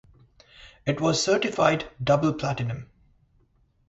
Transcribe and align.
It 0.87 0.99
was 0.99 1.21
certified 1.21 1.85
double 2.03 2.33
platinum. 2.33 2.89